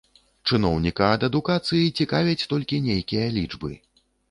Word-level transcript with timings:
Чыноўніка 0.47 1.09
ад 1.17 1.25
адукацыі 1.27 1.93
цікавяць 2.01 2.47
толькі 2.55 2.83
нейкія 2.89 3.31
лічбы. 3.39 3.71